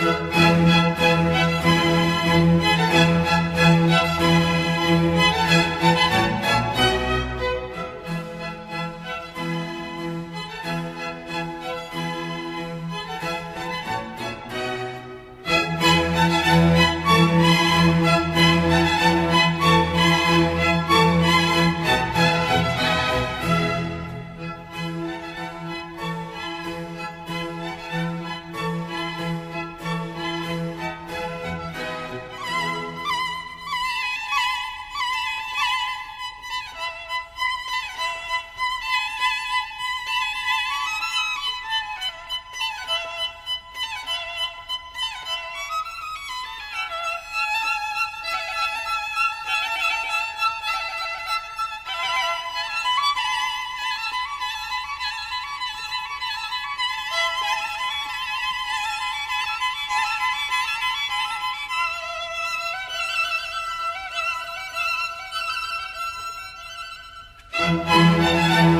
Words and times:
Música 0.00 0.47
Música 67.68 68.77